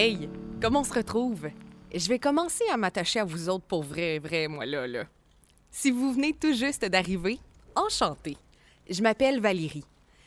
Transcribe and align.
Hey, 0.00 0.30
comment 0.62 0.82
on 0.82 0.84
se 0.84 0.94
retrouve? 0.94 1.48
Je 1.92 2.08
vais 2.08 2.20
commencer 2.20 2.62
à 2.72 2.76
m'attacher 2.76 3.18
à 3.18 3.24
vous 3.24 3.48
autres 3.48 3.64
pour 3.64 3.82
vrai, 3.82 4.20
vrai, 4.20 4.46
moi 4.46 4.64
là, 4.64 4.86
là. 4.86 5.06
Si 5.72 5.90
vous 5.90 6.12
venez 6.12 6.32
tout 6.34 6.52
juste 6.52 6.84
d'arriver, 6.84 7.40
enchantée. 7.74 8.36
Je 8.88 9.02
m'appelle 9.02 9.40
Valérie. 9.40 9.82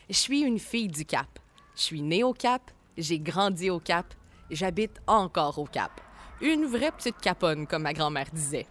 Je 0.09 0.17
suis 0.17 0.41
une 0.41 0.59
fille 0.59 0.89
du 0.89 1.05
Cap. 1.05 1.39
Je 1.77 1.83
suis 1.83 2.01
née 2.01 2.21
au 2.21 2.33
Cap, 2.33 2.69
j'ai 2.97 3.17
grandi 3.17 3.69
au 3.69 3.79
Cap, 3.79 4.13
j'habite 4.49 4.99
encore 5.07 5.57
au 5.57 5.67
Cap. 5.67 6.01
Une 6.41 6.65
vraie 6.65 6.91
petite 6.91 7.19
caponne, 7.21 7.65
comme 7.65 7.83
ma 7.83 7.93
grand-mère 7.93 8.27
disait. 8.33 8.67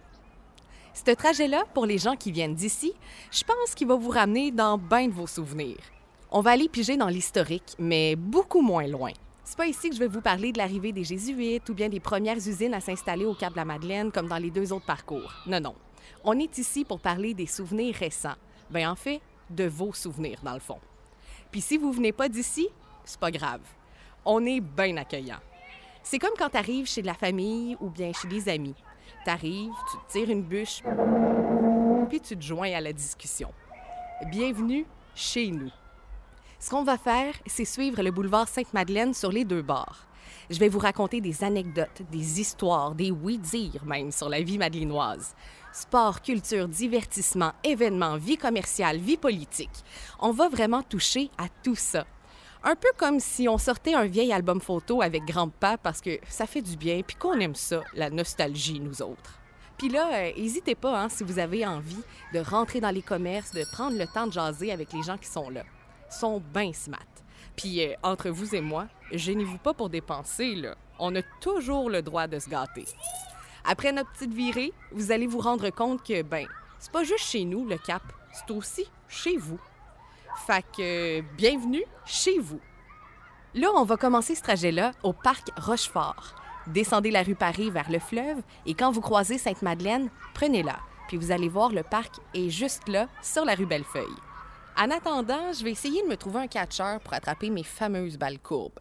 Ce 0.93 1.15
trajet-là, 1.15 1.63
pour 1.73 1.87
les 1.87 1.97
gens 1.97 2.15
qui 2.15 2.31
viennent 2.31 2.53
d'ici, 2.53 2.93
je 3.31 3.43
pense 3.43 3.73
qu'il 3.73 3.87
va 3.87 3.95
vous 3.95 4.11
ramener 4.11 4.51
dans 4.51 4.77
bien 4.77 5.07
de 5.07 5.13
vos 5.13 5.25
souvenirs. 5.25 5.81
On 6.29 6.41
va 6.41 6.51
aller 6.51 6.69
piger 6.69 6.95
dans 6.95 7.07
l'historique, 7.07 7.75
mais 7.79 8.15
beaucoup 8.15 8.61
moins 8.61 8.85
loin. 8.85 9.13
C'est 9.43 9.57
pas 9.57 9.67
ici 9.67 9.89
que 9.89 9.95
je 9.95 9.99
vais 9.99 10.07
vous 10.07 10.21
parler 10.21 10.51
de 10.51 10.57
l'arrivée 10.57 10.91
des 10.91 11.03
Jésuites 11.03 11.67
ou 11.69 11.73
bien 11.73 11.89
des 11.89 11.99
premières 11.99 12.37
usines 12.37 12.73
à 12.73 12.79
s'installer 12.79 13.25
au 13.25 13.33
Cap 13.33 13.51
de 13.51 13.57
la 13.57 13.65
Madeleine 13.65 14.11
comme 14.11 14.27
dans 14.27 14.37
les 14.37 14.51
deux 14.51 14.71
autres 14.71 14.85
parcours. 14.85 15.33
Non, 15.47 15.59
non. 15.59 15.75
On 16.23 16.37
est 16.39 16.57
ici 16.57 16.85
pour 16.85 16.99
parler 16.99 17.33
des 17.33 17.47
souvenirs 17.47 17.95
récents. 17.95 18.35
Ben 18.69 18.89
en 18.89 18.95
fait, 18.95 19.19
de 19.49 19.65
vos 19.65 19.93
souvenirs 19.93 20.39
dans 20.43 20.53
le 20.53 20.59
fond. 20.59 20.79
Puis 21.51 21.61
si 21.61 21.77
vous 21.77 21.91
venez 21.91 22.11
pas 22.11 22.29
d'ici, 22.29 22.69
c'est 23.03 23.19
pas 23.19 23.31
grave. 23.31 23.61
On 24.25 24.45
est 24.45 24.61
bien 24.61 24.95
accueillant. 24.97 25.39
C'est 26.03 26.19
comme 26.19 26.33
quand 26.37 26.49
t'arrives 26.49 26.87
chez 26.87 27.01
de 27.01 27.07
la 27.07 27.13
famille 27.13 27.75
ou 27.79 27.89
bien 27.89 28.13
chez 28.13 28.27
des 28.27 28.47
amis. 28.47 28.75
T'arrives, 29.25 29.73
tu 29.91 29.97
te 29.97 30.11
tires 30.11 30.29
une 30.29 30.43
bûche, 30.43 30.81
puis 32.09 32.21
tu 32.21 32.37
te 32.37 32.41
joins 32.43 32.71
à 32.71 32.81
la 32.81 32.93
discussion. 32.93 33.51
Bienvenue 34.29 34.85
chez 35.15 35.51
nous. 35.51 35.71
Ce 36.61 36.69
qu'on 36.69 36.83
va 36.83 36.99
faire, 36.99 37.33
c'est 37.47 37.65
suivre 37.65 38.03
le 38.03 38.11
boulevard 38.11 38.47
Sainte-Madeleine 38.47 39.15
sur 39.15 39.31
les 39.31 39.45
deux 39.45 39.63
bords. 39.63 40.05
Je 40.47 40.59
vais 40.59 40.69
vous 40.69 40.77
raconter 40.77 41.19
des 41.19 41.43
anecdotes, 41.43 42.03
des 42.11 42.39
histoires, 42.39 42.93
des 42.93 43.09
oui-dire 43.09 43.83
même 43.83 44.11
sur 44.11 44.29
la 44.29 44.43
vie 44.43 44.59
madelinoise. 44.59 45.33
Sport, 45.73 46.21
culture, 46.21 46.67
divertissement, 46.67 47.53
événements, 47.63 48.15
vie 48.17 48.37
commerciale, 48.37 48.99
vie 48.99 49.17
politique. 49.17 49.71
On 50.19 50.29
va 50.29 50.49
vraiment 50.49 50.83
toucher 50.83 51.31
à 51.39 51.47
tout 51.63 51.73
ça. 51.73 52.05
Un 52.63 52.75
peu 52.75 52.89
comme 52.95 53.19
si 53.19 53.49
on 53.49 53.57
sortait 53.57 53.95
un 53.95 54.05
vieil 54.05 54.31
album 54.31 54.61
photo 54.61 55.01
avec 55.01 55.25
grand-papa 55.25 55.79
parce 55.79 55.99
que 55.99 56.19
ça 56.29 56.45
fait 56.45 56.61
du 56.61 56.77
bien 56.77 57.01
puis 57.01 57.15
qu'on 57.15 57.39
aime 57.39 57.55
ça, 57.55 57.81
la 57.95 58.11
nostalgie, 58.11 58.79
nous 58.79 59.01
autres. 59.01 59.39
Puis 59.79 59.89
là, 59.89 60.31
n'hésitez 60.37 60.75
pas, 60.75 61.01
hein, 61.01 61.09
si 61.09 61.23
vous 61.23 61.39
avez 61.39 61.65
envie, 61.65 62.03
de 62.35 62.39
rentrer 62.39 62.79
dans 62.79 62.91
les 62.91 63.01
commerces, 63.01 63.51
de 63.51 63.63
prendre 63.71 63.97
le 63.97 64.05
temps 64.05 64.27
de 64.27 64.33
jaser 64.33 64.71
avec 64.71 64.93
les 64.93 65.01
gens 65.01 65.17
qui 65.17 65.27
sont 65.27 65.49
là 65.49 65.63
sont 66.11 66.41
bien 66.53 66.73
smart. 66.73 66.99
Puis 67.55 67.83
euh, 67.83 67.93
entre 68.03 68.29
vous 68.29 68.55
et 68.55 68.61
moi, 68.61 68.87
gênez-vous 69.11 69.57
pas 69.57 69.73
pour 69.73 69.89
dépenser, 69.89 70.55
là. 70.55 70.75
On 70.99 71.15
a 71.15 71.21
toujours 71.39 71.89
le 71.89 72.01
droit 72.01 72.27
de 72.27 72.37
se 72.37 72.49
gâter. 72.49 72.85
Après 73.63 73.91
notre 73.91 74.11
petite 74.11 74.33
virée, 74.33 74.73
vous 74.91 75.11
allez 75.11 75.27
vous 75.27 75.39
rendre 75.39 75.69
compte 75.69 76.03
que, 76.03 76.21
ben, 76.21 76.47
c'est 76.79 76.91
pas 76.91 77.03
juste 77.03 77.25
chez 77.25 77.43
nous, 77.43 77.67
le 77.67 77.77
Cap, 77.77 78.03
c'est 78.31 78.51
aussi 78.51 78.85
chez 79.07 79.37
vous. 79.37 79.59
Fait 80.47 80.65
que, 80.75 81.21
bienvenue 81.35 81.83
chez 82.05 82.39
vous. 82.39 82.59
Là, 83.53 83.69
on 83.75 83.83
va 83.83 83.97
commencer 83.97 84.33
ce 84.35 84.41
trajet-là 84.41 84.93
au 85.03 85.13
parc 85.13 85.49
Rochefort. 85.57 86.35
Descendez 86.67 87.11
la 87.11 87.23
rue 87.23 87.35
Paris 87.35 87.69
vers 87.69 87.91
le 87.91 87.99
fleuve 87.99 88.41
et 88.65 88.73
quand 88.73 88.91
vous 88.91 89.01
croisez 89.01 89.37
Sainte-Madeleine, 89.37 90.09
prenez-la. 90.33 90.79
Puis 91.07 91.17
vous 91.17 91.31
allez 91.31 91.49
voir, 91.49 91.71
le 91.71 91.83
parc 91.83 92.15
est 92.33 92.49
juste 92.49 92.87
là, 92.87 93.07
sur 93.21 93.43
la 93.43 93.55
rue 93.55 93.65
Bellefeuille. 93.65 94.05
En 94.77 94.89
attendant, 94.89 95.53
je 95.53 95.63
vais 95.63 95.71
essayer 95.71 96.01
de 96.03 96.07
me 96.07 96.17
trouver 96.17 96.39
un 96.39 96.47
catcheur 96.47 96.99
pour 97.01 97.13
attraper 97.13 97.49
mes 97.49 97.63
fameuses 97.63 98.17
balles 98.17 98.39
courbes. 98.39 98.79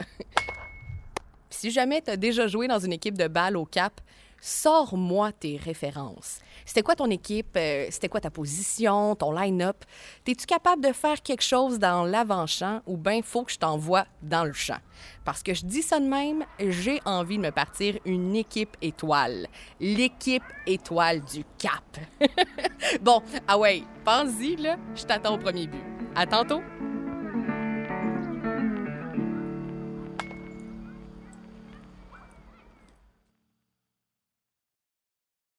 si 1.50 1.70
jamais 1.70 2.00
tu 2.00 2.10
as 2.10 2.16
déjà 2.16 2.46
joué 2.46 2.68
dans 2.68 2.78
une 2.78 2.92
équipe 2.92 3.18
de 3.18 3.28
balles 3.28 3.56
au 3.56 3.64
cap, 3.64 4.00
sors-moi 4.40 5.32
tes 5.32 5.56
références. 5.56 6.38
C'était 6.64 6.82
quoi 6.82 6.94
ton 6.94 7.10
équipe? 7.10 7.56
Euh, 7.56 7.86
c'était 7.90 8.08
quoi 8.08 8.20
ta 8.20 8.30
position, 8.30 9.14
ton 9.14 9.32
line-up? 9.32 9.84
Es-tu 10.26 10.46
capable 10.46 10.82
de 10.82 10.92
faire 10.92 11.22
quelque 11.22 11.42
chose 11.42 11.78
dans 11.78 12.04
l'avant-champ 12.04 12.80
ou 12.86 12.96
bien 12.96 13.20
faut 13.22 13.42
que 13.42 13.52
je 13.52 13.58
t'envoie 13.58 14.06
dans 14.22 14.44
le 14.44 14.52
champ? 14.52 14.78
Parce 15.24 15.42
que 15.42 15.54
je 15.54 15.64
dis 15.64 15.82
ça 15.82 15.98
de 15.98 16.06
même, 16.06 16.44
j'ai 16.58 17.00
envie 17.04 17.36
de 17.36 17.42
me 17.42 17.50
partir 17.50 17.98
une 18.04 18.36
équipe 18.36 18.76
étoile. 18.82 19.48
L'équipe 19.80 20.44
étoile 20.66 21.20
du 21.22 21.44
Cap. 21.58 21.82
bon, 23.00 23.22
ah 23.48 23.58
ouais, 23.58 23.82
pense-y, 24.04 24.56
là, 24.56 24.76
je 24.94 25.04
t'attends 25.04 25.34
au 25.34 25.38
premier 25.38 25.66
but. 25.66 25.82
À 26.14 26.26
tantôt! 26.26 26.60